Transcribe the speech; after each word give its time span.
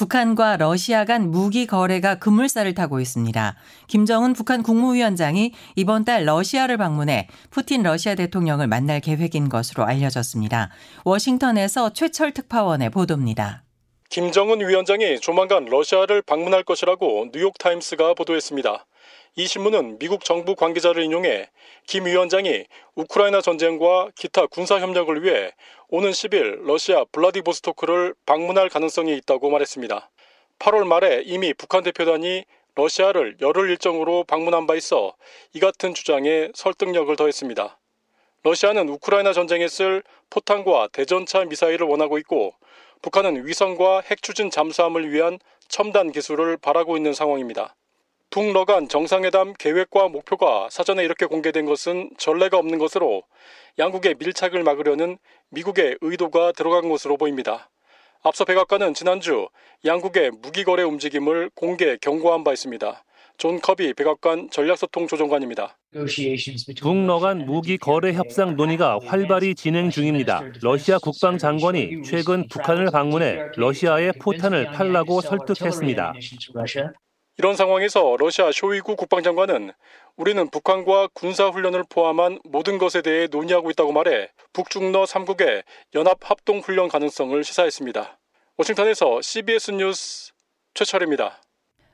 북한과 0.00 0.56
러시아 0.56 1.04
간 1.04 1.30
무기 1.30 1.66
거래가 1.66 2.14
급물살을 2.14 2.72
타고 2.72 3.00
있습니다. 3.00 3.54
김정은 3.86 4.32
북한 4.32 4.62
국무위원장이 4.62 5.52
이번 5.76 6.06
달 6.06 6.24
러시아를 6.24 6.78
방문해 6.78 7.28
푸틴 7.50 7.82
러시아 7.82 8.14
대통령을 8.14 8.66
만날 8.66 9.00
계획인 9.00 9.50
것으로 9.50 9.84
알려졌습니다. 9.84 10.70
워싱턴에서 11.04 11.92
최철 11.92 12.32
특파원의 12.32 12.88
보도입니다. 12.88 13.64
김정은 14.08 14.66
위원장이 14.66 15.20
조만간 15.20 15.66
러시아를 15.66 16.22
방문할 16.22 16.64
것이라고 16.64 17.26
뉴욕타임스가 17.34 18.14
보도했습니다. 18.14 18.86
이 19.36 19.46
신문은 19.46 19.98
미국 20.00 20.24
정부 20.24 20.56
관계자를 20.56 21.04
인용해 21.04 21.48
김 21.86 22.06
위원장이 22.06 22.64
우크라이나 22.96 23.40
전쟁과 23.40 24.10
기타 24.16 24.46
군사 24.46 24.80
협력을 24.80 25.22
위해 25.22 25.52
오는 25.88 26.10
10일 26.10 26.64
러시아 26.64 27.04
블라디보스토크를 27.12 28.14
방문할 28.26 28.68
가능성이 28.68 29.16
있다고 29.18 29.50
말했습니다. 29.50 30.10
8월 30.58 30.84
말에 30.84 31.22
이미 31.24 31.54
북한 31.54 31.84
대표단이 31.84 32.44
러시아를 32.74 33.36
열흘 33.40 33.70
일정으로 33.70 34.24
방문한 34.24 34.66
바 34.66 34.74
있어 34.74 35.14
이 35.52 35.60
같은 35.60 35.94
주장에 35.94 36.48
설득력을 36.54 37.14
더했습니다. 37.14 37.78
러시아는 38.42 38.88
우크라이나 38.88 39.32
전쟁에 39.32 39.68
쓸 39.68 40.02
포탄과 40.30 40.88
대전차 40.92 41.44
미사일을 41.44 41.86
원하고 41.86 42.18
있고 42.18 42.54
북한은 43.02 43.46
위성과 43.46 44.02
핵 44.02 44.22
추진 44.22 44.50
잠수함을 44.50 45.12
위한 45.12 45.38
첨단 45.68 46.10
기술을 46.10 46.56
바라고 46.56 46.96
있는 46.96 47.14
상황입니다. 47.14 47.76
북러 48.30 48.64
간 48.64 48.88
정상회담 48.88 49.54
계획과 49.58 50.08
목표가 50.08 50.68
사전에 50.70 51.04
이렇게 51.04 51.26
공개된 51.26 51.66
것은 51.66 52.10
전례가 52.16 52.58
없는 52.58 52.78
것으로 52.78 53.24
양국의 53.76 54.14
밀착을 54.20 54.62
막으려는 54.62 55.18
미국의 55.50 55.98
의도가 56.00 56.52
들어간 56.52 56.88
것으로 56.88 57.16
보입니다. 57.16 57.70
앞서 58.22 58.44
백악관은 58.44 58.94
지난주 58.94 59.48
양국의 59.84 60.30
무기 60.42 60.62
거래 60.62 60.84
움직임을 60.84 61.50
공개 61.56 61.96
경고한 61.96 62.44
바 62.44 62.52
있습니다. 62.52 63.02
존 63.36 63.58
커비 63.58 63.94
백악관 63.94 64.50
전략소통 64.50 65.08
조정관입니다. 65.08 65.76
북러 66.80 67.18
간 67.18 67.38
무기 67.46 67.78
거래 67.78 68.12
협상 68.12 68.54
논의가 68.54 69.00
활발히 69.06 69.56
진행 69.56 69.90
중입니다. 69.90 70.44
러시아 70.62 70.98
국방장관이 70.98 72.02
최근 72.04 72.46
북한을 72.46 72.92
방문해 72.92 73.38
러시아에 73.56 74.12
포탄을 74.20 74.66
팔라고 74.70 75.20
설득했습니다. 75.20 76.12
이런 77.40 77.56
상황에서 77.56 78.16
러시아 78.18 78.52
쇼이구 78.52 78.96
국방장관은 78.96 79.72
우리는 80.18 80.50
북한과 80.50 81.08
군사훈련을 81.14 81.84
포함한 81.88 82.38
모든 82.44 82.76
것에 82.76 83.00
대해 83.00 83.28
논의하고 83.30 83.70
있다고 83.70 83.92
말해 83.92 84.28
북중러 84.52 85.04
3국의 85.04 85.62
연합 85.94 86.18
합동 86.20 86.58
훈련 86.58 86.88
가능성을 86.88 87.42
시사했습니다. 87.42 88.18
워싱턴에서 88.58 89.22
CBS 89.22 89.70
뉴스 89.70 90.32
최철입니다. 90.74 91.40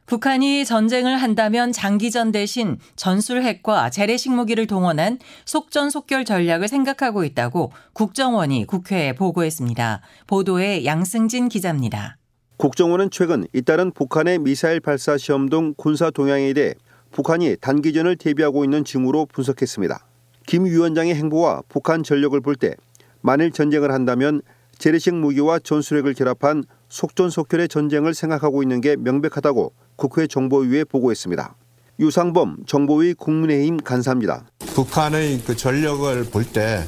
북한이 0.07 0.65
전쟁을 0.65 1.17
한다면 1.17 1.71
장기전 1.71 2.33
대신 2.33 2.81
전술핵과 2.97 3.91
재래식 3.91 4.33
무기를 4.33 4.67
동원한 4.67 5.21
속전속결 5.45 6.25
전략을 6.25 6.67
생각하고 6.67 7.23
있다고 7.23 7.71
국정원이 7.93 8.67
국회에 8.67 9.13
보고했습니다. 9.13 10.01
보도에 10.27 10.85
양승진 10.85 11.49
기자입니다. 11.49 12.17
국정원은 12.59 13.11
최근 13.11 13.47
잇따른 13.53 13.91
북한의 13.91 14.39
미사일 14.39 14.81
발사 14.81 15.19
시험 15.19 15.51
등 15.51 15.75
군사 15.77 16.11
동향에 16.11 16.55
대해 16.55 16.73
북한이 17.13 17.57
단기전을 17.61 18.17
대비하고 18.17 18.65
있는 18.65 18.83
징후로 18.83 19.27
분석했습니다. 19.27 20.07
김 20.47 20.65
위원장의 20.65 21.15
행보와 21.17 21.63
북한 21.69 22.03
전력을 22.03 22.39
볼 22.41 22.57
때 22.57 22.75
만일 23.21 23.51
전쟁을 23.51 23.93
한다면 23.93 24.41
재래식 24.79 25.15
무기와 25.15 25.59
전술핵을 25.59 26.15
결합한 26.15 26.65
속전속결의 26.89 27.69
전쟁을 27.69 28.15
생각하고 28.15 28.63
있는 28.63 28.81
게 28.81 28.97
명백하다고 28.97 29.73
국회 29.97 30.27
정보위에 30.27 30.85
보고했습니다. 30.85 31.57
유상범 31.99 32.65
정보위 32.67 33.15
국민의힘 33.15 33.79
간사입니다. 33.79 34.47
북한의 34.75 35.43
그 35.47 35.57
전력을 35.57 36.25
볼 36.31 36.45
때 36.45 36.85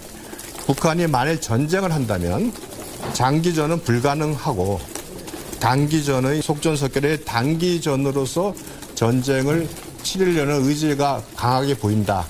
북한이 0.67 1.09
만일 1.09 1.41
전쟁을 1.41 1.93
한다면 1.93 2.53
장기전은 3.13 3.81
불가능하고 3.81 4.79
단기전의 5.61 6.41
속전속결의 6.43 7.25
단기전으로서 7.25 8.55
전쟁을 8.95 9.67
치르려는 10.03 10.65
의지가 10.65 11.23
강하게 11.37 11.77
보인다. 11.77 12.25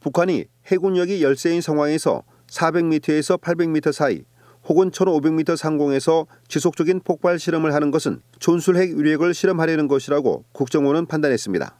북한이 0.00 0.46
해군력이 0.66 1.22
열세인 1.22 1.60
상황에서 1.60 2.22
400m에서 2.48 3.40
800m 3.40 3.92
사이 3.92 4.22
혹은 4.66 4.90
1500m 4.90 5.56
상공에서 5.56 6.26
지속적인 6.48 7.00
폭발 7.04 7.38
실험을 7.38 7.74
하는 7.74 7.90
것은 7.90 8.20
존술핵 8.38 8.90
유력을 8.90 9.32
실험하려는 9.32 9.88
것이라고 9.88 10.44
국정원은 10.52 11.06
판단했습니다. 11.06 11.76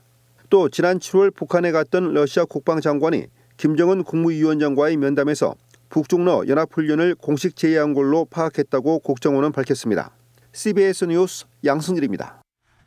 또 0.50 0.69
지난 0.69 0.99
7월 0.99 1.34
북한에 1.34 1.72
갔던 1.72 2.12
러시아 2.12 2.44
국방장관이 2.44 3.27
김정은 3.56 4.04
국무위원장과의 4.04 4.97
면담에서 4.97 5.54
북중러 5.88 6.44
연합훈련을 6.49 7.15
공식 7.15 7.56
제의한 7.56 7.94
걸로 7.94 8.25
파악했다고 8.27 9.00
국정원은 9.00 9.53
밝혔습니다. 9.53 10.10
CBS 10.54 11.06
뉴스 11.06 11.44
양승일입니다. 11.65 12.41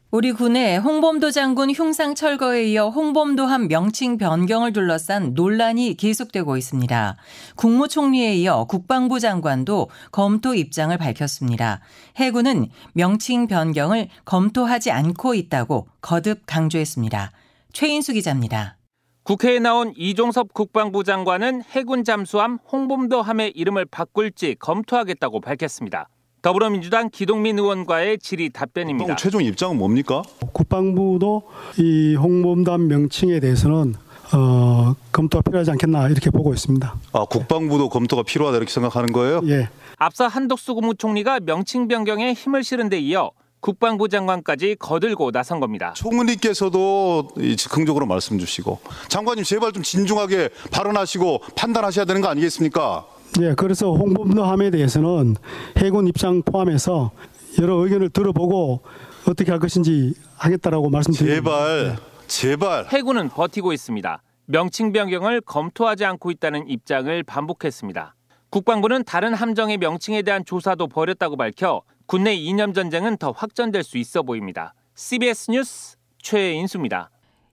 우리 0.10 0.32
군의 0.32 0.80
홍범도 0.80 1.32
장군 1.32 1.70
흉상 1.70 2.16
철거에 2.16 2.64
이어 2.70 2.88
홍범도함 2.88 3.68
명칭 3.68 4.18
변경을 4.18 4.72
둘러싼 4.72 5.34
논란이 5.34 5.96
계속되고 5.96 6.56
있습니다. 6.56 7.18
국무총리에 7.58 8.36
이어 8.36 8.64
국방부 8.64 9.20
장관도 9.20 9.90
검토 10.14 10.56
입장을 10.56 10.98
밝혔습니다. 10.98 11.82
해군은 12.16 12.70
명칭 12.94 13.48
변경을 13.48 14.08
검토하지 14.24 14.92
않고 14.92 15.34
있다고 15.34 15.90
거듭 16.00 16.44
강조했습니다. 16.46 17.32
최인수 17.74 18.14
기자입니다. 18.14 18.78
국회에 19.24 19.60
나온 19.60 19.92
이종섭 19.98 20.54
국방부 20.54 21.04
장관은 21.04 21.64
해군 21.64 22.06
잠수함 22.06 22.60
홍범도함의 22.72 23.52
이름을 23.58 23.84
바꿀지 23.84 24.56
검토하겠다고 24.58 25.42
밝혔습니다. 25.42 26.08
더불어민주당 26.42 27.10
기동민 27.10 27.58
의원과의 27.60 28.20
질의 28.20 28.50
답변입니다. 28.50 29.16
최종 29.16 29.44
입장은 29.44 29.78
뭡니까? 29.78 30.22
국방부도 30.54 31.44
이 31.78 32.16
홍범단 32.16 32.88
명칭에 32.88 33.40
대해서는 33.40 33.96
어, 34.34 34.94
검토가 35.12 35.42
필요하지 35.42 35.72
않겠나 35.72 36.10
이렇게 36.10 36.30
보고 36.30 36.54
있습니다. 36.54 36.96
아, 37.14 37.26
국방부도 37.26 37.90
검토가 37.90 38.24
필요하다 38.24 38.58
이렇게 38.58 38.72
생각하는 38.72 39.12
거예요? 39.14 39.42
예. 39.48 39.70
앞서 39.98 40.28
한덕수 40.28 40.76
국무총리가 40.76 41.40
명칭 41.42 41.88
변경에 41.88 42.34
힘을 42.34 42.64
실은 42.64 42.90
데 42.90 43.00
이어 43.00 43.32
국방부 43.60 44.08
장관까지 44.08 44.76
거들고 44.78 45.32
나선 45.32 45.60
겁니다. 45.60 45.94
총리께서도 45.96 47.30
즉흥적으로 47.58 48.06
말씀 48.06 48.38
주시고 48.38 48.80
장관님 49.08 49.44
제발 49.44 49.74
좀 49.74 49.82
진중하게 49.82 50.50
발언하시고 50.72 51.42
판단하셔야 51.56 52.06
되는 52.06 52.22
거 52.22 52.28
아니겠습니까? 52.28 53.06
예, 53.42 53.54
그래서 53.54 53.94
홍범도함에 53.94 54.72
대해서는 54.72 55.36
해군 55.78 56.08
입장 56.08 56.42
포함해서 56.42 57.12
여러 57.60 57.76
의견을 57.76 58.10
들어보고 58.10 58.82
어떻게 59.28 59.52
할 59.52 59.60
것인지 59.60 60.14
하겠다라고 60.38 60.90
말씀드립니다. 60.90 61.36
제발, 61.36 61.98
제발. 62.28 62.86
해군은 62.88 63.30
버티고 63.30 63.74
있습니다. 63.74 64.22
명칭 64.46 64.92
변경을 64.92 65.42
검토하지 65.42 66.06
않고 66.06 66.32
있다는 66.32 66.68
입장을 66.70 67.24
반복했습니다. 67.24 68.16
국방부는 68.50 69.04
다른 69.04 69.34
함정의 69.34 69.78
명칭에 69.78 70.22
대한 70.22 70.46
조사도 70.46 70.88
벌였다고 70.88 71.36
밝혀 71.36 71.82
국내 72.06 72.34
이념 72.34 72.74
전쟁은 72.74 73.18
더 73.18 73.32
확전될 73.32 73.84
수 73.84 73.98
있어 73.98 74.24
보입니다. 74.24 74.74
CBS 74.96 75.52
뉴스 75.52 75.98
최인수입니다. 76.22 77.10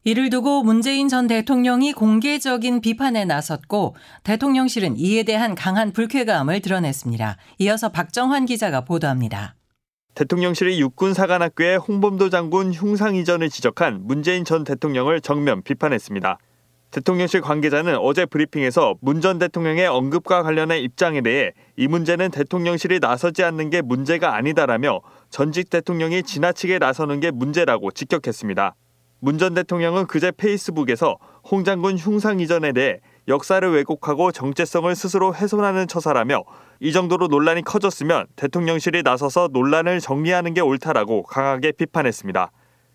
이를 0.06 0.29
두고 0.29 0.62
문재인 0.62 1.09
전 1.09 1.27
대통령이 1.27 1.95
공개적인 1.95 2.83
비판에 2.83 3.25
나섰고 3.25 3.97
대통령실은 4.23 4.99
이에 4.99 5.23
대한 5.23 5.55
강한 5.55 5.95
불쾌감을 5.95 6.61
드러냈습니다. 6.61 7.39
이어서 7.61 7.89
박정환 7.89 8.45
기자가 8.45 8.85
보도합니다. 8.85 9.55
대통령실이 10.15 10.79
육군사관학교의 10.79 11.79
홍범도 11.79 12.29
장군 12.29 12.73
흉상 12.75 13.17
이전을 13.17 13.49
지적한 13.49 14.01
문재인 14.03 14.45
전 14.45 14.62
대통령을 14.62 15.23
정면 15.23 15.62
비판했습니다. 15.62 16.39
대통령실 16.91 17.41
관계자는 17.41 17.97
어제 17.97 18.27
브리핑에서 18.27 18.97
문 19.01 19.23
전 19.23 19.39
대통령의 19.39 19.87
언급과 19.87 20.43
관련한 20.43 20.79
입장에 20.79 21.23
대해 21.23 21.53
이 21.77 21.89
문제는 21.89 22.31
대통령실이 22.31 23.01
나서지 23.01 23.43
않는 23.43 23.71
게 23.71 23.81
문제가 23.81 24.37
아니다라며 24.37 25.01
전직 25.31 25.71
대통령이 25.71 26.23
지나치게 26.23 26.79
나서는 26.79 27.21
게 27.21 27.31
문제라고 27.31 27.91
직격했습니다. 27.91 28.75
문 29.25 29.38
전 29.38 29.55
대통령은 29.55 30.06
그제 30.06 30.32
페이스북에서 30.32 31.17
홍 31.50 31.65
장군 31.65 31.97
흉상 31.97 32.41
이전에 32.41 32.73
대해 32.73 33.00
역사를 33.26 33.67
왜곡하고 33.67 34.32
정체성을 34.32 34.94
스스로 34.94 35.35
훼손하는 35.35 35.88
처사라며 35.88 36.44
이 36.81 36.93
정도로 36.93 37.29
논란이 37.29 37.62
커졌으면 37.62 38.26
대통령실이 38.37 39.03
나서서 39.03 39.49
논란을 39.50 40.00
정리하는 40.00 40.53
게 40.53 40.61
옳다라고 40.61 41.23
강하게 41.23 41.73
비판했습니다. 41.73 42.50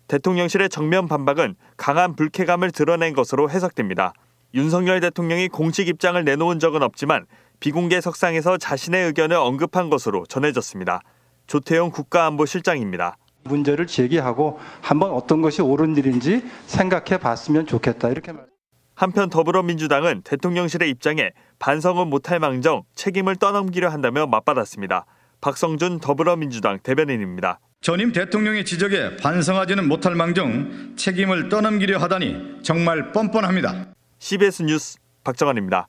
대통령실의 0.06 0.68
정면 0.68 1.08
반박은 1.08 1.56
강한 1.76 2.14
불쾌감을 2.14 2.70
드러낸 2.70 3.12
것으로 3.12 3.50
해석됩니다. 3.50 4.12
윤석열 4.54 5.00
대통령이 5.00 5.48
공식 5.48 5.88
입장을 5.88 6.22
내놓은 6.24 6.60
적은 6.60 6.84
없지만 6.84 7.26
비공개 7.58 8.00
석상에서 8.00 8.56
자신의 8.56 9.06
의견을 9.06 9.36
언급한 9.36 9.90
것으로 9.90 10.26
전해졌습니다. 10.26 11.00
조태용 11.48 11.90
국가안보실장입니다. 11.90 13.16
문제를 13.44 13.86
제기하고 13.86 14.58
한번 14.80 15.10
어떤 15.12 15.42
것이 15.42 15.62
옳은 15.62 15.96
일인지 15.96 16.44
생각해 16.66 17.18
봤으면 17.18 17.66
좋겠다 17.66 18.08
이렇게 18.08 18.32
말. 18.32 18.46
한편 18.94 19.30
더불어민주당은 19.30 20.22
대통령실의 20.24 20.90
입장에 20.90 21.30
반성은 21.58 22.08
못할 22.08 22.38
망정 22.38 22.82
책임을 22.94 23.36
떠넘기려 23.36 23.88
한다며 23.88 24.26
맞받았습니다. 24.26 25.06
박성준 25.40 26.00
더불어민주당 26.00 26.78
대변인입니다. 26.82 27.60
전임 27.80 28.12
대통령의 28.12 28.66
지적에 28.66 29.16
반성하지는 29.16 29.88
못할 29.88 30.14
망정 30.14 30.94
책임을 30.96 31.48
떠넘기려 31.48 31.96
하다니 31.96 32.58
정말 32.62 33.10
뻔뻔합니다. 33.12 33.86
CBS 34.18 34.64
뉴스 34.64 34.98
박정환입니다. 35.24 35.88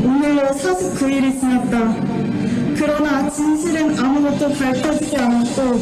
오늘로 0.00 0.48
49일이 0.48 1.38
지났다. 1.38 2.53
그러나 2.76 3.28
진실은 3.30 3.98
아무것도 3.98 4.52
밝혀지지 4.54 5.16
않았고 5.16 5.78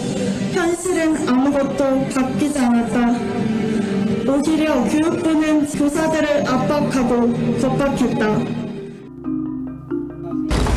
현실은 0.53 1.29
아무것도 1.29 2.09
바뀌지 2.15 2.59
않았다. 2.59 3.43
오히려 4.31 4.85
교육부는 4.85 5.67
교사들을 5.67 6.49
압박하고 6.49 7.33
겁박했다. 7.61 8.27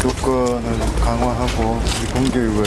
교권을 0.02 0.80
강화하고 1.02 1.80
공교육을 2.14 2.64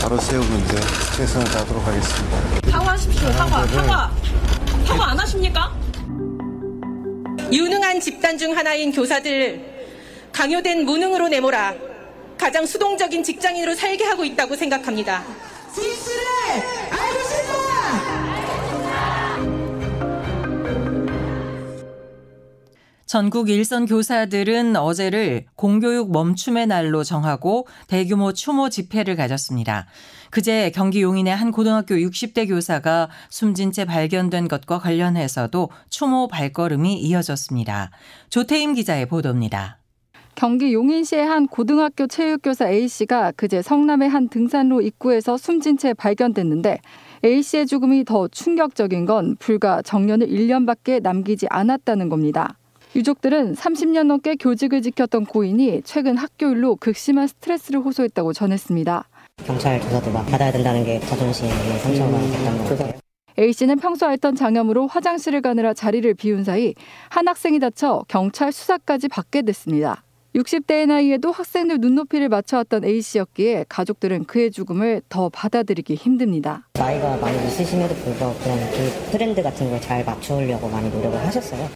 바로 0.00 0.18
세우는데 0.18 0.76
최선을 1.16 1.46
다하도록 1.50 1.86
하겠습니다. 1.86 2.70
사과하십시오. 2.70 3.32
사과, 3.32 3.66
사과. 3.66 4.10
사과 4.84 5.10
안 5.10 5.18
하십니까? 5.18 5.72
유능한 7.52 8.00
집단 8.00 8.36
중 8.36 8.56
하나인 8.56 8.92
교사들 8.92 9.74
강요된 10.32 10.84
무능으로 10.84 11.28
내몰아 11.28 11.74
가장 12.38 12.66
수동적인 12.66 13.22
직장인으로 13.22 13.74
살게 13.74 14.04
하고 14.04 14.24
있다고 14.24 14.56
생각합니다. 14.56 15.24
진실을 15.74 16.24
알고 16.90 17.18
싶다! 17.28 18.34
전국 23.06 23.48
일선 23.48 23.86
교사들은 23.86 24.74
어제를 24.74 25.44
공교육 25.54 26.10
멈춤의 26.10 26.66
날로 26.66 27.04
정하고 27.04 27.68
대규모 27.86 28.32
추모 28.32 28.70
집회를 28.70 29.14
가졌습니다. 29.14 29.86
그제 30.30 30.72
경기 30.74 31.00
용인의 31.00 31.36
한 31.36 31.52
고등학교 31.52 31.94
60대 31.94 32.48
교사가 32.48 33.10
숨진 33.30 33.70
채 33.70 33.84
발견된 33.84 34.48
것과 34.48 34.80
관련해서도 34.80 35.70
추모 35.90 36.26
발걸음이 36.26 36.94
이어졌습니다. 36.94 37.92
조태임 38.30 38.74
기자의 38.74 39.06
보도입니다. 39.06 39.78
경기 40.34 40.74
용인시의 40.74 41.24
한 41.24 41.46
고등학교 41.46 42.06
체육교사 42.06 42.68
A씨가 42.68 43.32
그제 43.36 43.62
성남의 43.62 44.08
한 44.08 44.28
등산로 44.28 44.80
입구에서 44.80 45.36
숨진 45.36 45.78
채 45.78 45.94
발견됐는데 45.94 46.80
A씨의 47.24 47.66
죽음이 47.66 48.04
더 48.04 48.26
충격적인 48.28 49.06
건 49.06 49.36
불과 49.38 49.80
정년을 49.82 50.26
1년밖에 50.26 51.00
남기지 51.00 51.46
않았다는 51.50 52.08
겁니다. 52.08 52.56
유족들은 52.96 53.54
30년 53.54 54.06
넘게 54.06 54.36
교직을 54.36 54.82
지켰던 54.82 55.26
고인이 55.26 55.82
최근 55.84 56.16
학교 56.16 56.50
일로 56.50 56.76
극심한 56.76 57.26
스트레스를 57.26 57.80
호소했다고 57.80 58.32
전했습니다. 58.32 59.04
경찰 59.46 59.80
조사도 59.80 60.12
막 60.12 60.26
받아야 60.26 60.52
된다는 60.52 60.84
게 60.84 61.00
자존심에 61.00 61.48
상처가 61.78 62.20
됐다는 62.20 62.64
거죠. 62.64 62.92
A씨는 63.36 63.78
평소 63.78 64.06
앓던 64.06 64.36
장염으로 64.36 64.86
화장실을 64.86 65.42
가느라 65.42 65.74
자리를 65.74 66.12
비운 66.14 66.44
사이 66.44 66.74
한 67.08 67.26
학생이 67.26 67.58
다쳐 67.58 68.04
경찰 68.06 68.52
수사까지 68.52 69.08
받게 69.08 69.42
됐습니다. 69.42 70.03
60대의 70.34 70.86
나이에도 70.86 71.30
학생들 71.30 71.78
눈높이를 71.80 72.28
맞춰왔던 72.28 72.84
A씨였기에 72.84 73.66
가족들은 73.68 74.24
그의 74.24 74.50
죽음을 74.50 75.02
더 75.08 75.28
받아들이기 75.28 75.94
힘듭니다. 75.94 76.68
나이가 76.74 77.16
많이 77.18 77.36
있으심에도 77.46 77.94
불구하고 77.94 78.36
그런 78.40 78.58
그 78.72 79.10
트렌드 79.12 79.42
같은 79.42 79.70
걸 79.70 79.80
잘 79.80 80.04
맞추려고 80.04 80.68
많이 80.68 80.88
노력을 80.90 81.16
하셨어요. 81.26 81.68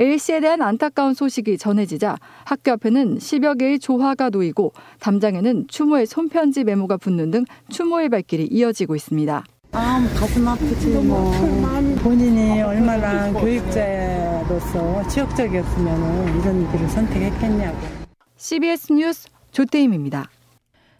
A씨에 0.00 0.40
대한 0.40 0.62
안타까운 0.62 1.14
소식이 1.14 1.58
전해지자 1.58 2.16
학교 2.44 2.72
앞에는 2.72 3.18
10여 3.18 3.58
개의 3.58 3.78
조화가 3.78 4.30
놓이고 4.30 4.72
담장에는 5.00 5.66
추모의 5.68 6.06
손편지 6.06 6.64
메모가 6.64 6.96
붙는 6.98 7.30
등 7.30 7.44
추모의 7.70 8.08
발길이 8.10 8.46
이어지고 8.50 8.94
있습니다. 8.94 9.44
아, 9.72 10.08
가슴 10.18 10.46
아프지 10.48 10.86
뭐. 10.88 11.32
본인이 12.02 12.62
얼마나 12.62 13.30
교육자로서 13.32 15.06
지역적이었으면 15.08 16.40
이런 16.40 16.72
길을 16.72 16.88
선택했겠냐고. 16.88 17.95
CBS 18.36 18.92
뉴스 18.92 19.28
조태임입니다. 19.52 20.30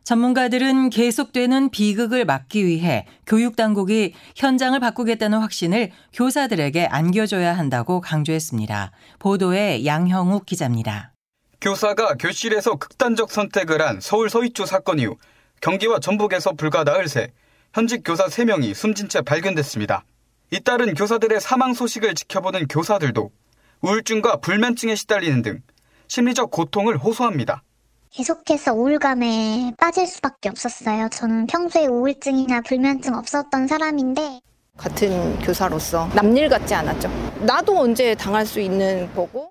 전문가들은 0.05 0.91
계속되는 0.91 1.71
비극을 1.71 2.25
막기 2.25 2.65
위해 2.65 3.07
교육당국이 3.27 4.15
현장을 4.37 4.79
바꾸겠다는 4.79 5.41
확신을 5.41 5.91
교사들에게 6.13 6.87
안겨줘야 6.87 7.59
한다고 7.59 8.01
강조했습니다. 8.01 8.93
보도에 9.19 9.85
양형욱 9.85 10.47
기자입니다. 10.47 11.13
교사가 11.61 12.15
교실에서 12.15 12.77
극단적 12.77 13.31
선택을 13.31 13.83
한 13.83 14.01
서울 14.01 14.31
서희초 14.31 14.65
사건 14.65 15.01
이후 15.01 15.17
경기와 15.61 15.99
전북에서 15.99 16.53
불과 16.53 16.85
나흘 16.85 17.09
새 17.09 17.33
현직 17.75 18.03
교사 18.05 18.27
3명이 18.27 18.75
숨진 18.75 19.09
채 19.09 19.23
발견됐습니다. 19.23 20.05
잇따른 20.53 20.95
교사들의 20.95 21.41
사망 21.41 21.75
소식을 21.75 22.15
지켜보는 22.15 22.69
교사들도 22.69 23.33
우울증과 23.81 24.37
불면증에 24.37 24.95
시달리는 24.95 25.43
등 25.43 25.63
심리적 26.09 26.51
고통을 26.51 26.97
호소합니다. 26.99 27.63
계속해서 28.11 28.73
우울감에 28.73 29.73
빠질 29.77 30.07
수밖에 30.07 30.49
없었어요. 30.49 31.09
저는 31.11 31.47
평소에 31.47 31.87
우울증이나 31.87 32.63
불면증 32.63 33.15
없었던 33.15 33.67
사람인데 33.67 34.41
같은 34.77 35.39
교사로서 35.41 36.09
남일 36.15 36.49
같지 36.49 36.75
않았죠. 36.75 37.09
나도 37.41 37.79
언제 37.79 38.15
당할 38.15 38.47
수 38.47 38.61
있는 38.61 39.13
거고. 39.15 39.51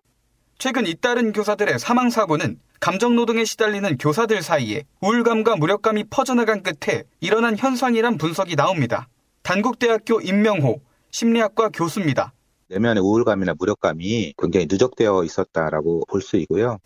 최근 0.57 0.87
잇따른 0.87 1.33
교사들의 1.33 1.79
사망 1.79 2.09
사고는 2.09 2.59
감정 2.79 3.15
노동에 3.15 3.45
시달리는 3.45 3.97
교사들 3.97 4.41
사이에 4.41 4.83
우울감과 5.01 5.55
무력감이 5.57 6.05
퍼져나간 6.09 6.63
끝에 6.63 7.03
일어난 7.19 7.57
현상이란 7.57 8.17
분석이 8.17 8.55
나옵니다. 8.55 9.07
단국대학교 9.43 10.21
임명호 10.21 10.79
심리학과 11.11 11.69
교수입니다. 11.69 12.33
내면의 12.69 13.03
우울감이나 13.03 13.53
무력감이 13.57 14.33
굉장히 14.37 14.67
누적되어 14.69 15.23
있었다라고 15.23 16.05
볼 16.09 16.21
수 16.21 16.37
있고요. 16.37 16.79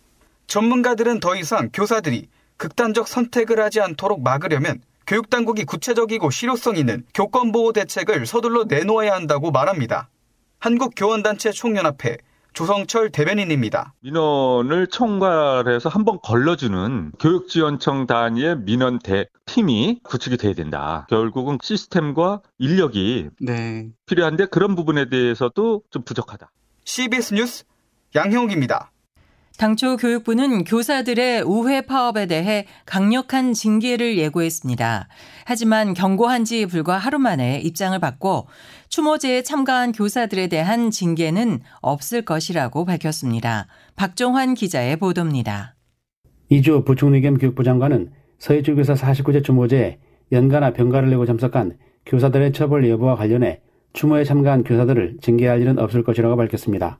전문가들은 0.46 1.20
더 1.20 1.36
이상 1.36 1.70
교사들이 1.72 2.28
극단적 2.56 3.08
선택을 3.08 3.60
하지 3.60 3.80
않도록 3.80 4.22
막으려면 4.22 4.82
교육당국이 5.06 5.64
구체적이고 5.64 6.30
실효성 6.30 6.76
있는 6.76 7.04
교권보호 7.14 7.72
대책을 7.72 8.26
서둘러 8.26 8.64
내놓아야 8.64 9.14
한다고 9.14 9.50
말합니다. 9.50 10.08
한국교원단체 10.58 11.52
총연합회 11.52 12.18
조성철 12.52 13.10
대변인입니다. 13.10 13.94
민원을 14.00 14.88
총괄해서 14.88 15.88
한번 15.88 16.18
걸러주는 16.22 17.12
교육지원청 17.18 18.06
단위의 18.06 18.58
민원 18.64 18.98
대 18.98 19.26
팀이 19.50 19.98
구축이 20.04 20.36
돼야 20.36 20.54
된다. 20.54 21.06
결국은 21.10 21.58
시스템과 21.60 22.40
인력이 22.58 23.30
네. 23.40 23.88
필요한데 24.06 24.46
그런 24.46 24.76
부분에 24.76 25.08
대해서도 25.08 25.82
좀 25.90 26.02
부족하다. 26.04 26.52
CBS 26.84 27.34
뉴스 27.34 27.64
양형욱입니다. 28.14 28.92
당초 29.58 29.96
교육부는 29.96 30.62
교사들의 30.64 31.42
우회 31.42 31.80
파업에 31.80 32.26
대해 32.26 32.64
강력한 32.86 33.52
징계를 33.52 34.16
예고했습니다. 34.18 35.08
하지만 35.44 35.94
경고한 35.94 36.44
지 36.44 36.64
불과 36.66 36.96
하루 36.96 37.18
만에 37.18 37.60
입장을 37.60 37.98
바꿔 37.98 38.46
추모제에 38.88 39.42
참가한 39.42 39.90
교사들에 39.90 40.46
대한 40.46 40.92
징계는 40.92 41.60
없을 41.80 42.22
것이라고 42.22 42.84
밝혔습니다. 42.84 43.66
박종환 43.96 44.54
기자의 44.54 44.96
보도입니다. 44.96 45.74
이주 46.48 46.84
부총리 46.86 47.20
겸 47.20 47.36
교육부 47.36 47.64
장관은 47.64 48.19
서해주 48.40 48.74
교사 48.74 48.94
49제 48.94 49.44
추모제에 49.44 49.98
연가나 50.32 50.72
병가를 50.72 51.10
내고 51.10 51.26
참석한 51.26 51.76
교사들의 52.06 52.52
처벌 52.52 52.88
여부와 52.88 53.14
관련해 53.14 53.60
추모에 53.92 54.24
참가한 54.24 54.64
교사들을 54.64 55.18
징계할 55.20 55.60
일은 55.60 55.78
없을 55.78 56.02
것이라고 56.02 56.36
밝혔습니다. 56.36 56.98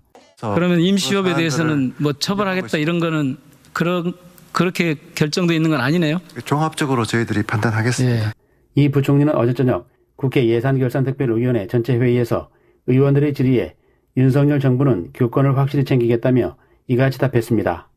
그러면 0.55 0.81
임시업에 0.81 1.35
대해서는 1.35 1.95
뭐 1.99 2.13
처벌하겠다 2.13 2.79
이런 2.79 3.01
거는 3.01 3.37
그런 3.73 4.13
그렇게 4.53 4.97
결정돼 5.15 5.55
있는 5.55 5.71
건 5.71 5.81
아니네요. 5.81 6.19
종합적으로 6.45 7.05
저희들이 7.05 7.43
판단하겠습니다. 7.45 8.27
예. 8.29 8.33
이 8.75 8.89
부총리는 8.91 9.35
어제 9.35 9.55
저녁 9.55 9.89
국회 10.17 10.47
예산결산특별위원회 10.47 11.67
전체 11.69 11.97
회의에서 11.97 12.51
의원들의 12.87 13.35
질의에 13.35 13.75
윤석열 14.17 14.61
정부는 14.61 15.11
교권을 15.15 15.57
확실히 15.57 15.85
챙기겠다며 15.85 16.57
이같이 16.89 17.19
답했습니다. 17.19 17.89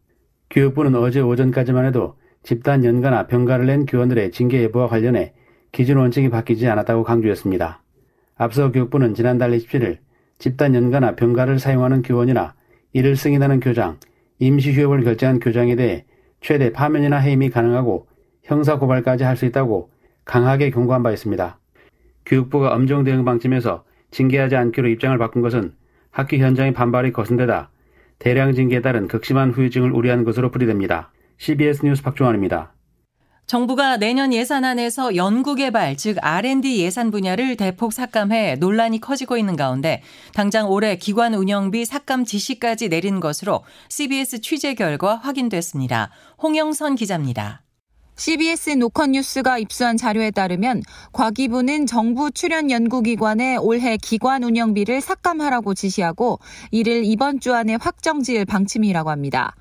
교육부는 0.49 0.95
어제 0.95 1.19
오전까지만 1.19 1.85
해도 1.85 2.15
집단 2.43 2.83
연가나 2.83 3.27
병가를 3.27 3.65
낸 3.65 3.85
교원들의 3.85 4.31
징계 4.31 4.63
여부와 4.63 4.87
관련해 4.87 5.33
기준 5.71 5.97
원칙이 5.97 6.29
바뀌지 6.29 6.67
않았다고 6.67 7.03
강조했습니다. 7.03 7.81
앞서 8.35 8.71
교육부는 8.71 9.15
지난달 9.15 9.51
27일 9.51 9.97
집단 10.37 10.75
연가나 10.75 11.15
병가를 11.15 11.57
사용하는 11.59 12.01
교원이나 12.01 12.53
이를 12.91 13.15
승인하는 13.15 13.59
교장, 13.59 13.97
임시휴업을 14.39 15.03
결정한 15.03 15.39
교장에 15.39 15.75
대해 15.75 16.05
최대 16.41 16.71
파면이나 16.71 17.17
해임이 17.17 17.49
가능하고 17.49 18.07
형사고발까지 18.43 19.23
할 19.23 19.37
수 19.37 19.45
있다고 19.45 19.89
강하게 20.25 20.69
경고한 20.69 21.01
바 21.01 21.11
있습니다. 21.11 21.57
교육부가 22.25 22.73
엄정 22.73 23.03
대응 23.03 23.23
방침에서 23.25 23.83
징계하지 24.11 24.55
않기로 24.55 24.89
입장을 24.89 25.17
바꾼 25.17 25.41
것은 25.41 25.73
학교 26.11 26.37
현장의 26.37 26.73
반발이 26.73 27.13
거센 27.13 27.37
데다 27.37 27.69
대량 28.19 28.53
징계에 28.53 28.81
따른 28.81 29.07
극심한 29.07 29.51
후유증을 29.51 29.91
우려한 29.91 30.23
것으로 30.23 30.51
풀이됩니다. 30.51 31.11
CBS 31.43 31.85
뉴스 31.85 32.01
박종환입니다. 32.01 32.71
정부가 33.47 33.97
내년 33.97 34.31
예산안에서 34.31 35.17
연구개발, 35.17 35.97
즉 35.97 36.17
R&D 36.21 36.79
예산 36.79 37.11
분야를 37.11 37.57
대폭 37.57 37.91
삭감해 37.91 38.55
논란이 38.61 39.01
커지고 39.01 39.35
있는 39.35 39.57
가운데 39.57 40.01
당장 40.33 40.71
올해 40.71 40.95
기관 40.95 41.33
운영비 41.33 41.83
삭감 41.83 42.23
지시까지 42.23 42.87
내린 42.87 43.19
것으로 43.19 43.65
CBS 43.89 44.39
취재 44.39 44.73
결과 44.73 45.17
확인됐습니다. 45.17 46.11
홍영선 46.41 46.95
기자입니다. 46.95 47.61
CBS 48.15 48.69
노컷뉴스가 48.77 49.57
입수한 49.57 49.97
자료에 49.97 50.31
따르면 50.31 50.81
과기부는 51.11 51.87
정부 51.87 52.31
출연 52.31 52.71
연구기관에 52.71 53.57
올해 53.57 53.97
기관 53.97 54.43
운영비를 54.43 55.01
삭감하라고 55.01 55.73
지시하고 55.73 56.39
이를 56.71 57.03
이번 57.03 57.41
주 57.41 57.53
안에 57.53 57.75
확정 57.81 58.23
지을 58.23 58.45
방침이라고 58.45 59.09
합니다. 59.09 59.57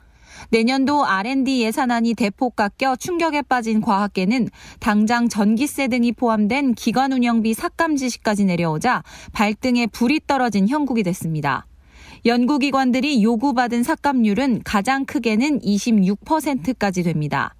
내년도 0.50 1.04
R&D 1.04 1.62
예산안이 1.62 2.14
대폭 2.14 2.56
깎여 2.56 2.96
충격에 2.96 3.42
빠진 3.42 3.80
과학계는 3.80 4.48
당장 4.80 5.28
전기세 5.28 5.88
등이 5.88 6.12
포함된 6.12 6.74
기관 6.74 7.12
운영비 7.12 7.54
삭감 7.54 7.96
지시까지 7.96 8.44
내려오자 8.44 9.02
발등에 9.32 9.86
불이 9.86 10.20
떨어진 10.26 10.68
형국이 10.68 11.02
됐습니다. 11.02 11.66
연구기관들이 12.24 13.22
요구받은 13.22 13.82
삭감률은 13.82 14.62
가장 14.64 15.04
크게는 15.04 15.60
26%까지 15.60 17.02
됩니다. 17.02 17.54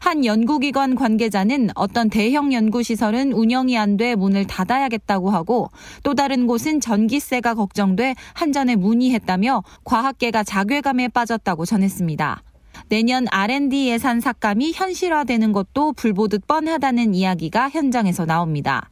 한 0.00 0.24
연구기관 0.24 0.96
관계자는 0.96 1.70
어떤 1.74 2.08
대형 2.10 2.52
연구시설은 2.52 3.32
운영이 3.32 3.78
안 3.78 3.96
돼 3.96 4.14
문을 4.14 4.46
닫아야겠다고 4.46 5.30
하고 5.30 5.70
또 6.02 6.14
다른 6.14 6.46
곳은 6.46 6.80
전기세가 6.80 7.54
걱정돼 7.54 8.14
한전에 8.34 8.76
문의했다며 8.76 9.62
과학계가 9.84 10.42
자괴감에 10.42 11.08
빠졌다고 11.08 11.66
전했습니다. 11.66 12.42
내년 12.88 13.26
R&D 13.30 13.88
예산 13.88 14.20
삭감이 14.20 14.72
현실화되는 14.74 15.52
것도 15.52 15.92
불보듯 15.92 16.46
뻔하다는 16.46 17.14
이야기가 17.14 17.68
현장에서 17.68 18.24
나옵니다. 18.24 18.88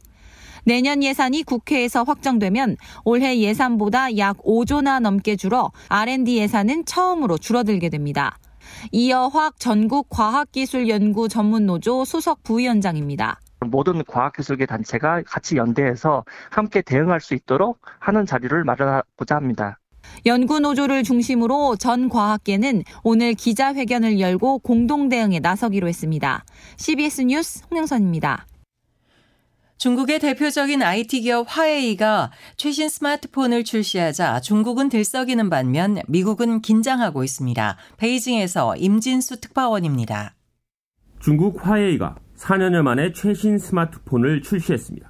내년 0.63 1.01
예산이 1.01 1.43
국회에서 1.43 2.03
확정되면 2.03 2.77
올해 3.03 3.39
예산보다 3.39 4.17
약 4.17 4.37
5조나 4.43 4.99
넘게 4.99 5.37
줄어 5.37 5.71
R&D 5.87 6.37
예산은 6.37 6.85
처음으로 6.85 7.37
줄어들게 7.37 7.89
됩니다. 7.89 8.37
이어확 8.91 9.59
전국과학기술연구 9.59 11.29
전문노조 11.29 12.05
수석 12.05 12.43
부위원장입니다. 12.43 13.39
모든 13.61 14.03
과학기술계 14.05 14.65
단체가 14.65 15.21
같이 15.23 15.57
연대해서 15.57 16.23
함께 16.49 16.81
대응할 16.81 17.19
수 17.19 17.33
있도록 17.33 17.79
하는 17.99 18.25
자리를 18.25 18.63
마련하고자 18.63 19.35
합니다. 19.35 19.79
연구노조를 20.25 21.03
중심으로 21.03 21.75
전 21.75 22.09
과학계는 22.09 22.83
오늘 23.03 23.33
기자회견을 23.33 24.19
열고 24.19 24.59
공동 24.59 25.09
대응에 25.09 25.39
나서기로 25.39 25.87
했습니다. 25.87 26.43
CBS 26.77 27.21
뉴스 27.21 27.63
홍영선입니다. 27.69 28.45
중국의 29.79 30.19
대표적인 30.19 30.83
IT 30.83 31.21
기업 31.21 31.47
화웨이가 31.49 32.31
최신 32.57 32.89
스마트폰을 32.89 33.63
출시하자 33.63 34.41
중국은 34.41 34.89
들썩이는 34.89 35.49
반면 35.49 35.99
미국은 36.09 36.59
긴장하고 36.59 37.23
있습니다. 37.23 37.77
베이징에서 37.95 38.75
임진수 38.75 39.39
특파원입니다. 39.39 40.35
중국 41.21 41.65
화웨이가 41.65 42.17
4년여 42.35 42.81
만에 42.81 43.13
최신 43.13 43.57
스마트폰을 43.57 44.41
출시했습니다. 44.41 45.09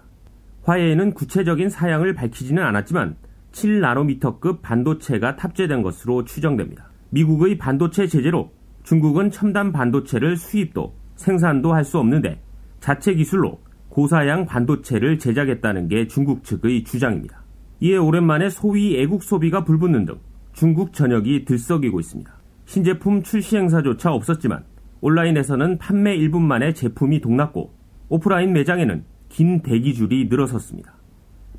화웨이는 0.62 1.16
구체적인 1.16 1.70
사양을 1.70 2.14
밝히지는 2.14 2.62
않았지만 2.64 3.16
7나노미터급 3.54 4.62
반도체가 4.62 5.36
탑재된 5.36 5.82
것으로 5.82 6.26
추정됩니다. 6.26 6.92
미국의 7.10 7.58
반도체 7.58 8.06
제재로 8.06 8.52
중국은 8.84 9.32
첨단 9.32 9.72
반도체를 9.72 10.38
수입도 10.38 10.94
생산도 11.16 11.74
할 11.74 11.84
수 11.84 11.98
없는데 11.98 12.40
자체 12.80 13.16
기술로 13.16 13.60
고사양 13.90 14.46
반도체를 14.46 15.20
제작했다는 15.20 15.88
게 15.90 16.08
중국 16.08 16.44
측의 16.44 16.84
주장입니다. 16.84 17.44
이에 17.82 17.98
오랜만에 17.98 18.50
소위 18.50 19.00
애국 19.00 19.24
소비가 19.24 19.64
불붙는 19.64 20.06
등 20.06 20.20
중국 20.54 20.94
전역이 20.94 21.46
들썩이고 21.46 22.00
있습니다. 22.00 22.32
신제품 22.66 23.24
출시 23.24 23.58
행사조차 23.58 24.12
없었지만 24.14 24.64
온라인에서는 25.02 25.78
판매 25.78 26.18
1분 26.18 26.42
만에 26.42 26.74
제품이 26.74 27.22
동났고 27.22 27.74
오프라인 28.10 28.54
매장에는 28.54 29.04
긴 29.30 29.62
대기줄이 29.62 30.28
늘어섰습니다. 30.30 30.94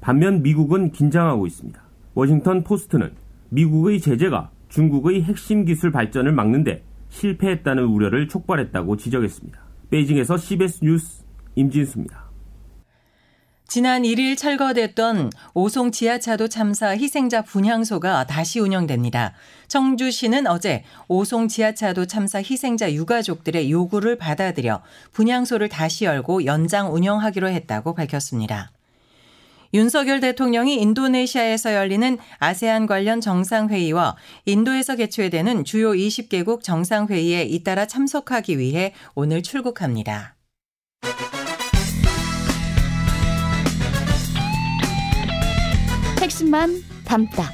반면 0.00 0.42
미국은 0.42 0.92
긴장하고 0.92 1.46
있습니다. 1.46 1.80
워싱턴 2.14 2.62
포스트는 2.64 3.12
미국의 3.50 4.00
제재가 4.00 4.50
중국의 4.68 5.22
핵심 5.22 5.64
기술 5.64 5.90
발전을 5.90 6.32
막는데 6.32 6.84
실패했다는 7.08 7.84
우려를 7.84 8.28
촉발했다고 8.28 8.96
지적했습니다. 8.96 9.58
베이징에서 9.90 10.36
CBS 10.36 10.84
뉴스 10.84 11.24
임진수입니다. 11.60 12.30
지난 13.68 14.02
1일 14.02 14.36
철거됐던 14.36 15.30
오송 15.54 15.92
지하차도 15.92 16.48
참사 16.48 16.88
희생자 16.88 17.42
분향소가 17.42 18.26
다시 18.26 18.58
운영됩니다. 18.58 19.32
청주시는 19.68 20.48
어제 20.48 20.82
오송 21.06 21.46
지하차도 21.46 22.06
참사 22.06 22.38
희생자 22.38 22.92
유가족들의 22.92 23.70
요구를 23.70 24.18
받아들여 24.18 24.82
분향소를 25.12 25.68
다시 25.68 26.04
열고 26.04 26.46
연장 26.46 26.92
운영하기로 26.92 27.48
했다고 27.48 27.94
밝혔습니다. 27.94 28.72
윤석열 29.72 30.18
대통령이 30.18 30.74
인도네시아에서 30.80 31.74
열리는 31.74 32.18
아세안 32.38 32.86
관련 32.86 33.20
정상회의와 33.20 34.16
인도에서 34.46 34.96
개최되는 34.96 35.64
주요 35.64 35.92
20개국 35.92 36.64
정상회의에 36.64 37.44
잇따라 37.44 37.86
참석하기 37.86 38.58
위해 38.58 38.94
오늘 39.14 39.44
출국합니다. 39.44 40.34
핵심만 46.40 46.82
담다. 47.04 47.52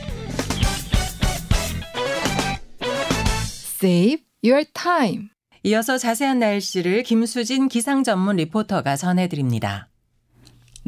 Save 3.83 4.25
your 4.45 4.65
time. 4.73 5.29
이어서 5.65 5.99
자세한 5.99 6.39
날씨를 6.39 7.03
김수진 7.03 7.69
기상 7.69 8.05
전문 8.05 8.37
리포터가 8.37 8.95
전해드립니다. 8.95 9.89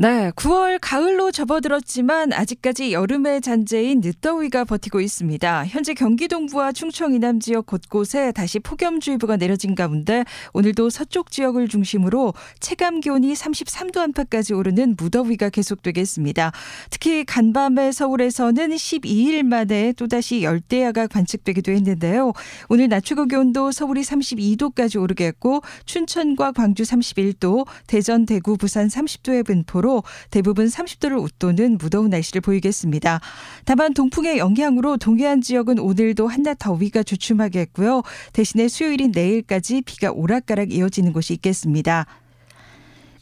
네, 0.00 0.30
9월 0.36 0.78
가을로 0.80 1.32
접어들었지만 1.32 2.32
아직까지 2.32 2.92
여름의 2.92 3.40
잔재인 3.40 4.00
늦더위가 4.00 4.64
버티고 4.64 5.00
있습니다. 5.00 5.66
현재 5.66 5.92
경기 5.92 6.28
동부와 6.28 6.70
충청 6.70 7.14
이남 7.14 7.40
지역 7.40 7.66
곳곳에 7.66 8.30
다시 8.30 8.60
폭염주의보가 8.60 9.38
내려진 9.38 9.74
가운데 9.74 10.24
오늘도 10.52 10.90
서쪽 10.90 11.32
지역을 11.32 11.66
중심으로 11.66 12.32
체감 12.60 13.00
기온이 13.00 13.32
33도 13.32 13.98
안팎까지 13.98 14.54
오르는 14.54 14.94
무더위가 14.96 15.48
계속되겠습니다. 15.48 16.52
특히 16.90 17.24
간밤에 17.24 17.90
서울에서는 17.90 18.68
12일 18.68 19.42
만에 19.42 19.94
또다시 19.94 20.44
열대야가 20.44 21.08
관측되기도 21.08 21.72
했는데요. 21.72 22.34
오늘 22.68 22.88
낮 22.88 23.04
최고 23.04 23.24
기온도 23.24 23.72
서울이 23.72 24.02
32도까지 24.02 25.02
오르겠고 25.02 25.62
춘천과 25.86 26.52
광주 26.52 26.84
31도, 26.84 27.66
대전, 27.88 28.26
대구, 28.26 28.56
부산 28.56 28.86
30도의 28.86 29.44
분포로 29.44 29.87
정도로 29.88 30.04
대부분 30.30 30.66
30도를 30.66 31.20
웃도는 31.22 31.78
무더운 31.78 32.10
날씨를 32.10 32.42
보이겠습니다. 32.42 33.20
다만 33.64 33.94
동풍의 33.94 34.36
영향으로 34.38 34.98
동해안 34.98 35.40
지역은 35.40 35.78
오늘도 35.78 36.28
한낮 36.28 36.58
더위가 36.60 37.02
주춤하겠고요. 37.02 38.02
대신에 38.34 38.68
수요일인 38.68 39.10
내일까지 39.12 39.82
비가 39.82 40.12
오락가락 40.12 40.72
이어지는 40.72 41.12
곳이 41.14 41.32
있겠습니다. 41.34 42.06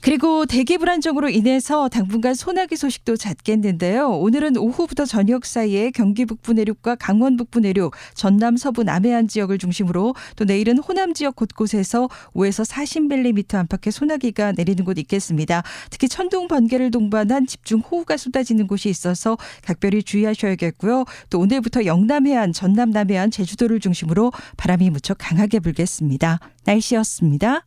그리고 0.07 0.47
대기 0.47 0.79
불안정으로 0.79 1.29
인해서 1.31 1.89
당분간 1.89 2.35
소나기 2.35 2.77
소식도 2.77 3.17
잦겠는데요. 3.17 4.09
오늘은 4.09 4.57
오후부터 4.57 5.05
저녁 5.05 5.45
사이에 5.45 5.91
경기 5.91 6.25
북부 6.25 6.53
내륙과 6.53 6.95
강원 6.95 7.37
북부 7.37 7.59
내륙, 7.59 7.93
전남 8.15 8.57
서부 8.57 8.85
남해안 8.85 9.27
지역을 9.27 9.59
중심으로 9.59 10.15
또 10.37 10.45
내일은 10.45 10.79
호남 10.79 11.13
지역 11.13 11.35
곳곳에서 11.35 12.09
5에서 12.35 12.65
40mm 12.65 13.57
안팎의 13.57 13.91
소나기가 13.91 14.53
내리는 14.53 14.85
곳 14.85 14.97
있겠습니다. 14.97 15.65
특히 15.91 16.09
천둥 16.09 16.47
번개를 16.47 16.93
동반한 16.93 17.49
집중 17.49 17.81
호우가 17.81 18.17
쏟아지는 18.17 18.69
곳이 18.69 18.89
있어서 18.89 19.37
각별히 19.63 20.05
주의하셔야겠고요. 20.05 21.05
또 21.31 21.41
오늘부터 21.41 21.85
영남 21.85 22.29
해안, 22.29 22.53
전남 22.53 22.91
남해안, 22.91 23.33
제주도를 23.33 23.81
중심으로 23.81 24.31
바람이 24.57 24.89
무척 24.91 25.17
강하게 25.19 25.59
불겠습니다. 25.59 26.39
날씨였습니다. 26.65 27.65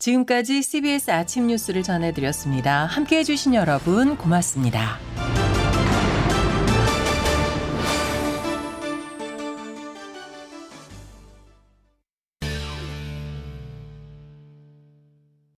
지금까지 0.00 0.62
CBS 0.62 1.10
아침 1.10 1.46
뉴스를 1.46 1.82
전해드렸습니다. 1.82 2.86
함께 2.86 3.18
해주신 3.18 3.54
여러분 3.54 4.16
고맙습니다. 4.16 4.98